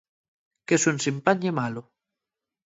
Quesu 0.67 0.87
ensin 0.93 1.17
pan 1.25 1.37
ye 1.45 1.51
malo. 1.59 1.81